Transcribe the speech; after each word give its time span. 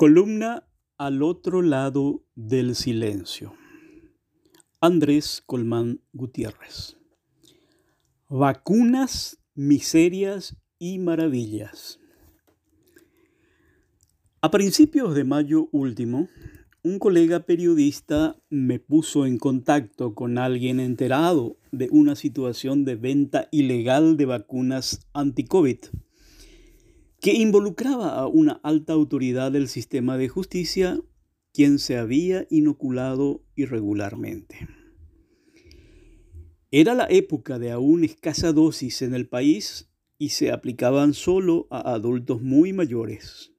Columna 0.00 0.66
al 0.96 1.22
otro 1.22 1.60
lado 1.60 2.24
del 2.34 2.74
silencio. 2.74 3.52
Andrés 4.80 5.42
Colmán 5.44 6.00
Gutiérrez. 6.14 6.96
Vacunas, 8.30 9.42
miserias 9.54 10.56
y 10.78 11.00
maravillas. 11.00 12.00
A 14.40 14.50
principios 14.50 15.14
de 15.14 15.24
mayo 15.24 15.68
último, 15.70 16.30
un 16.82 16.98
colega 16.98 17.40
periodista 17.40 18.40
me 18.48 18.78
puso 18.78 19.26
en 19.26 19.36
contacto 19.36 20.14
con 20.14 20.38
alguien 20.38 20.80
enterado 20.80 21.58
de 21.72 21.90
una 21.90 22.16
situación 22.16 22.86
de 22.86 22.94
venta 22.96 23.48
ilegal 23.52 24.16
de 24.16 24.24
vacunas 24.24 25.06
anti-COVID 25.12 25.76
que 27.20 27.34
involucraba 27.34 28.18
a 28.18 28.26
una 28.26 28.60
alta 28.62 28.94
autoridad 28.94 29.52
del 29.52 29.68
sistema 29.68 30.16
de 30.16 30.28
justicia 30.28 31.00
quien 31.52 31.78
se 31.78 31.98
había 31.98 32.46
inoculado 32.50 33.44
irregularmente. 33.56 34.68
Era 36.70 36.94
la 36.94 37.06
época 37.10 37.58
de 37.58 37.72
aún 37.72 38.04
escasa 38.04 38.52
dosis 38.52 39.02
en 39.02 39.14
el 39.14 39.28
país 39.28 39.90
y 40.16 40.30
se 40.30 40.52
aplicaban 40.52 41.12
solo 41.12 41.66
a 41.70 41.92
adultos 41.92 42.40
muy 42.42 42.72
mayores. 42.72 43.52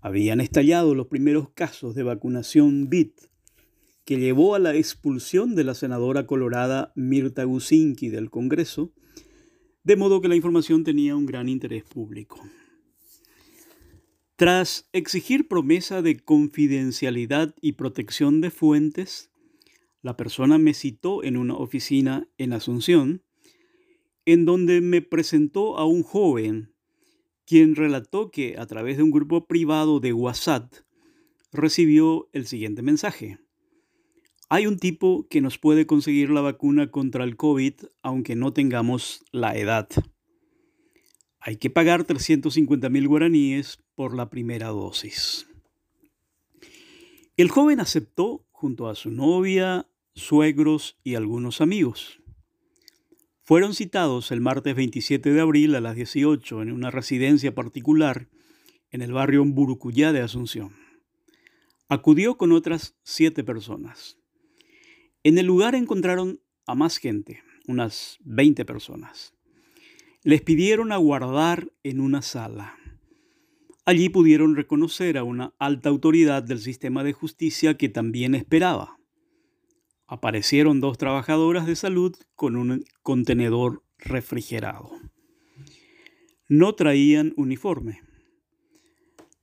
Habían 0.00 0.40
estallado 0.40 0.94
los 0.94 1.08
primeros 1.08 1.50
casos 1.50 1.94
de 1.94 2.04
vacunación 2.04 2.88
BIT, 2.88 3.20
que 4.04 4.18
llevó 4.18 4.54
a 4.54 4.58
la 4.58 4.74
expulsión 4.74 5.54
de 5.54 5.64
la 5.64 5.74
senadora 5.74 6.26
colorada 6.26 6.92
Mirta 6.96 7.44
Gusinki 7.44 8.08
del 8.08 8.30
Congreso, 8.30 8.94
de 9.88 9.96
modo 9.96 10.20
que 10.20 10.28
la 10.28 10.36
información 10.36 10.84
tenía 10.84 11.16
un 11.16 11.24
gran 11.24 11.48
interés 11.48 11.82
público. 11.82 12.38
Tras 14.36 14.86
exigir 14.92 15.48
promesa 15.48 16.02
de 16.02 16.20
confidencialidad 16.20 17.54
y 17.62 17.72
protección 17.72 18.42
de 18.42 18.50
fuentes, 18.50 19.30
la 20.02 20.14
persona 20.14 20.58
me 20.58 20.74
citó 20.74 21.24
en 21.24 21.38
una 21.38 21.54
oficina 21.54 22.28
en 22.36 22.52
Asunción, 22.52 23.22
en 24.26 24.44
donde 24.44 24.82
me 24.82 25.00
presentó 25.00 25.78
a 25.78 25.86
un 25.86 26.02
joven, 26.02 26.74
quien 27.46 27.74
relató 27.74 28.30
que 28.30 28.56
a 28.58 28.66
través 28.66 28.98
de 28.98 29.04
un 29.04 29.10
grupo 29.10 29.46
privado 29.46 30.00
de 30.00 30.12
WhatsApp 30.12 30.70
recibió 31.50 32.28
el 32.34 32.46
siguiente 32.46 32.82
mensaje. 32.82 33.38
Hay 34.50 34.66
un 34.66 34.78
tipo 34.78 35.26
que 35.28 35.42
nos 35.42 35.58
puede 35.58 35.86
conseguir 35.86 36.30
la 36.30 36.40
vacuna 36.40 36.90
contra 36.90 37.24
el 37.24 37.36
COVID 37.36 37.74
aunque 38.02 38.34
no 38.34 38.54
tengamos 38.54 39.24
la 39.30 39.56
edad. 39.56 39.88
Hay 41.38 41.56
que 41.56 41.68
pagar 41.68 42.04
350 42.04 42.88
mil 42.88 43.08
guaraníes 43.08 43.78
por 43.94 44.14
la 44.14 44.30
primera 44.30 44.68
dosis. 44.68 45.46
El 47.36 47.50
joven 47.50 47.78
aceptó 47.78 48.46
junto 48.50 48.88
a 48.88 48.94
su 48.94 49.10
novia, 49.10 49.86
suegros 50.14 50.98
y 51.04 51.14
algunos 51.14 51.60
amigos. 51.60 52.20
Fueron 53.42 53.74
citados 53.74 54.32
el 54.32 54.40
martes 54.40 54.74
27 54.74 55.32
de 55.32 55.40
abril 55.40 55.74
a 55.74 55.80
las 55.80 55.94
18 55.94 56.62
en 56.62 56.72
una 56.72 56.90
residencia 56.90 57.54
particular 57.54 58.28
en 58.90 59.02
el 59.02 59.12
barrio 59.12 59.44
Burucuyá 59.44 60.12
de 60.12 60.20
Asunción. 60.20 60.74
Acudió 61.88 62.36
con 62.36 62.52
otras 62.52 62.96
siete 63.02 63.44
personas. 63.44 64.17
En 65.28 65.36
el 65.36 65.44
lugar 65.44 65.74
encontraron 65.74 66.40
a 66.66 66.74
más 66.74 66.96
gente, 66.96 67.42
unas 67.66 68.16
20 68.24 68.64
personas. 68.64 69.34
Les 70.22 70.40
pidieron 70.40 70.90
aguardar 70.90 71.70
en 71.82 72.00
una 72.00 72.22
sala. 72.22 72.78
Allí 73.84 74.08
pudieron 74.08 74.56
reconocer 74.56 75.18
a 75.18 75.24
una 75.24 75.52
alta 75.58 75.90
autoridad 75.90 76.42
del 76.42 76.60
sistema 76.60 77.04
de 77.04 77.12
justicia 77.12 77.76
que 77.76 77.90
también 77.90 78.34
esperaba. 78.34 78.96
Aparecieron 80.06 80.80
dos 80.80 80.96
trabajadoras 80.96 81.66
de 81.66 81.76
salud 81.76 82.16
con 82.34 82.56
un 82.56 82.86
contenedor 83.02 83.84
refrigerado. 83.98 84.92
No 86.48 86.74
traían 86.74 87.34
uniforme. 87.36 88.00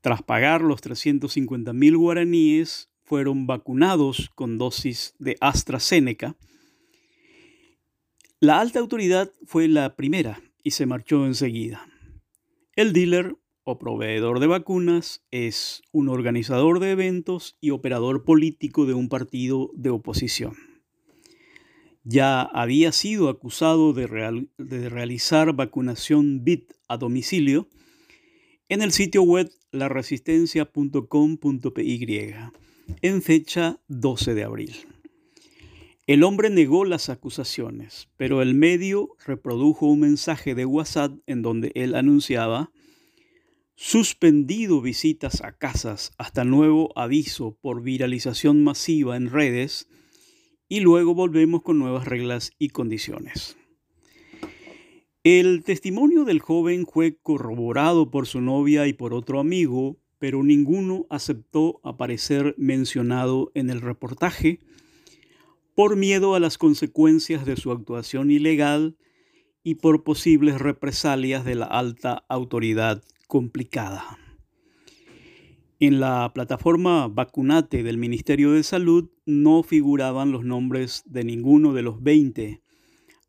Tras 0.00 0.22
pagar 0.22 0.62
los 0.62 0.80
350 0.80 1.74
mil 1.74 1.98
guaraníes, 1.98 2.90
fueron 3.04 3.46
vacunados 3.46 4.30
con 4.34 4.58
dosis 4.58 5.14
de 5.18 5.36
AstraZeneca. 5.40 6.36
La 8.40 8.60
alta 8.60 8.80
autoridad 8.80 9.30
fue 9.46 9.68
la 9.68 9.94
primera 9.94 10.40
y 10.62 10.72
se 10.72 10.86
marchó 10.86 11.26
enseguida. 11.26 11.86
El 12.74 12.92
dealer 12.92 13.36
o 13.62 13.78
proveedor 13.78 14.40
de 14.40 14.46
vacunas 14.46 15.22
es 15.30 15.82
un 15.92 16.08
organizador 16.08 16.80
de 16.80 16.90
eventos 16.90 17.56
y 17.60 17.70
operador 17.70 18.24
político 18.24 18.86
de 18.86 18.94
un 18.94 19.08
partido 19.08 19.70
de 19.74 19.90
oposición. 19.90 20.56
Ya 22.02 22.42
había 22.42 22.90
sido 22.92 23.28
acusado 23.30 23.94
de, 23.94 24.06
realizar 24.88 25.54
vacunación 25.54 26.44
BIT 26.44 26.72
a 26.88 26.98
domicilio 26.98 27.68
en 28.68 28.82
el 28.82 28.92
sitio 28.92 29.22
web 29.22 29.50
laresistencia.com.py 29.72 32.63
en 33.02 33.22
fecha 33.22 33.80
12 33.88 34.34
de 34.34 34.44
abril. 34.44 34.74
El 36.06 36.22
hombre 36.22 36.50
negó 36.50 36.84
las 36.84 37.08
acusaciones, 37.08 38.08
pero 38.16 38.42
el 38.42 38.54
medio 38.54 39.16
reprodujo 39.24 39.86
un 39.86 40.00
mensaje 40.00 40.54
de 40.54 40.66
WhatsApp 40.66 41.12
en 41.26 41.40
donde 41.40 41.72
él 41.74 41.94
anunciaba 41.94 42.70
suspendido 43.76 44.80
visitas 44.80 45.42
a 45.42 45.52
casas 45.56 46.12
hasta 46.18 46.44
nuevo 46.44 46.92
aviso 46.96 47.56
por 47.60 47.82
viralización 47.82 48.62
masiva 48.62 49.16
en 49.16 49.30
redes 49.30 49.88
y 50.68 50.80
luego 50.80 51.14
volvemos 51.14 51.62
con 51.62 51.78
nuevas 51.78 52.06
reglas 52.06 52.52
y 52.58 52.68
condiciones. 52.68 53.56
El 55.22 55.64
testimonio 55.64 56.24
del 56.24 56.40
joven 56.40 56.86
fue 56.86 57.16
corroborado 57.16 58.10
por 58.10 58.26
su 58.26 58.42
novia 58.42 58.86
y 58.86 58.92
por 58.92 59.14
otro 59.14 59.40
amigo, 59.40 59.96
pero 60.18 60.42
ninguno 60.42 61.06
aceptó 61.10 61.80
aparecer 61.84 62.54
mencionado 62.58 63.50
en 63.54 63.70
el 63.70 63.80
reportaje 63.80 64.60
por 65.74 65.96
miedo 65.96 66.34
a 66.34 66.40
las 66.40 66.56
consecuencias 66.56 67.44
de 67.44 67.56
su 67.56 67.72
actuación 67.72 68.30
ilegal 68.30 68.96
y 69.64 69.76
por 69.76 70.04
posibles 70.04 70.60
represalias 70.60 71.44
de 71.44 71.56
la 71.56 71.66
alta 71.66 72.24
autoridad 72.28 73.02
complicada. 73.26 74.18
En 75.80 75.98
la 75.98 76.30
plataforma 76.32 77.08
Vacunate 77.08 77.82
del 77.82 77.98
Ministerio 77.98 78.52
de 78.52 78.62
Salud 78.62 79.10
no 79.26 79.62
figuraban 79.62 80.30
los 80.30 80.44
nombres 80.44 81.02
de 81.06 81.24
ninguno 81.24 81.72
de 81.72 81.82
los 81.82 82.02
20, 82.02 82.62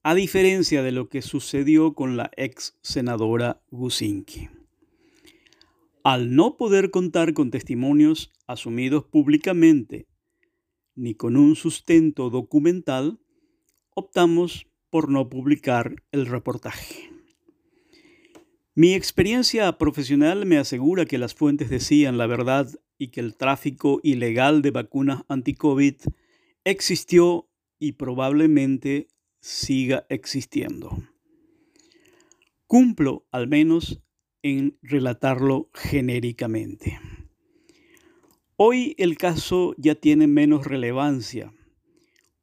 a 0.04 0.14
diferencia 0.14 0.84
de 0.84 0.92
lo 0.92 1.10
que 1.10 1.24
sucedió 1.24 1.96
con 1.96 2.16
la 2.16 2.30
ex 2.38 2.78
senadora 2.82 3.62
Gusinki. 3.72 4.50
Al 6.06 6.36
no 6.36 6.56
poder 6.56 6.92
contar 6.92 7.34
con 7.34 7.50
testimonios 7.50 8.32
asumidos 8.46 9.06
públicamente 9.06 10.06
ni 10.94 11.16
con 11.16 11.36
un 11.36 11.56
sustento 11.56 12.30
documental, 12.30 13.20
optamos 13.96 14.68
por 14.92 15.10
no 15.10 15.30
publicar 15.30 16.04
el 16.12 16.28
reportaje. 16.28 17.10
Mi 18.76 18.94
experiencia 18.94 19.80
profesional 19.80 20.46
me 20.46 20.60
asegura 20.60 21.08
que 21.08 21.18
las 21.18 21.34
fuentes 21.34 21.72
decían 21.72 22.20
la 22.20 22.28
verdad 22.28 22.70
y 23.00 23.08
que 23.08 23.22
el 23.22 23.36
tráfico 23.36 24.00
ilegal 24.04 24.62
de 24.62 24.70
vacunas 24.70 25.24
anti-COVID 25.28 25.96
existió 26.66 27.50
y 27.80 27.94
probablemente 27.94 29.08
siga 29.42 30.06
existiendo. 30.10 30.96
Cumplo 32.68 33.26
al 33.32 33.48
menos 33.48 34.05
en 34.46 34.78
relatarlo 34.84 35.72
genéricamente. 35.74 37.00
Hoy 38.58 38.94
el 39.00 39.18
caso 39.18 39.74
ya 39.80 39.96
tiene 39.96 40.28
menos 40.28 40.68
relevancia, 40.68 41.52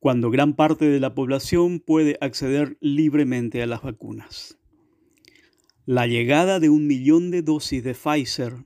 cuando 0.00 0.28
gran 0.28 0.56
parte 0.56 0.87
de 0.87 0.99
la 0.99 1.14
población 1.14 1.78
puede 1.78 2.19
acceder 2.20 2.76
libremente 2.81 3.62
a 3.62 3.69
las 3.69 3.82
vacunas. 3.82 4.58
La 5.87 6.08
llegada 6.08 6.58
de 6.58 6.70
un 6.70 6.88
millón 6.88 7.31
de 7.31 7.43
dosis 7.43 7.84
de 7.84 7.94
Pfizer 7.94 8.64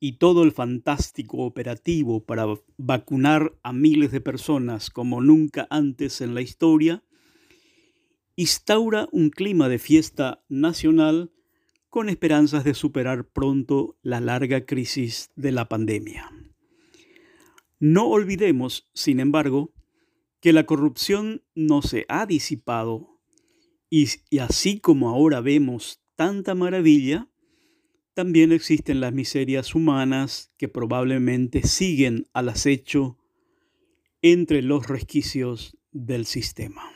y 0.00 0.12
todo 0.12 0.42
el 0.42 0.52
fantástico 0.52 1.44
operativo 1.44 2.24
para 2.24 2.46
vacunar 2.78 3.52
a 3.62 3.74
miles 3.74 4.12
de 4.12 4.22
personas 4.22 4.88
como 4.88 5.20
nunca 5.20 5.66
antes 5.68 6.22
en 6.22 6.34
la 6.34 6.40
historia, 6.40 7.04
instaura 8.34 9.10
un 9.12 9.28
clima 9.28 9.68
de 9.68 9.78
fiesta 9.78 10.42
nacional 10.48 11.31
con 11.92 12.08
esperanzas 12.08 12.64
de 12.64 12.72
superar 12.72 13.28
pronto 13.28 13.98
la 14.00 14.18
larga 14.18 14.64
crisis 14.64 15.30
de 15.36 15.52
la 15.52 15.68
pandemia. 15.68 16.32
No 17.80 18.06
olvidemos, 18.06 18.88
sin 18.94 19.20
embargo, 19.20 19.74
que 20.40 20.54
la 20.54 20.64
corrupción 20.64 21.42
no 21.54 21.82
se 21.82 22.06
ha 22.08 22.24
disipado 22.24 23.20
y, 23.90 24.08
así 24.40 24.80
como 24.80 25.10
ahora 25.10 25.42
vemos 25.42 26.00
tanta 26.14 26.54
maravilla, 26.54 27.28
también 28.14 28.52
existen 28.52 29.00
las 29.00 29.12
miserias 29.12 29.74
humanas 29.74 30.50
que 30.56 30.68
probablemente 30.68 31.62
siguen 31.62 32.26
al 32.32 32.48
acecho 32.48 33.18
entre 34.22 34.62
los 34.62 34.86
resquicios 34.86 35.76
del 35.90 36.24
sistema. 36.24 36.90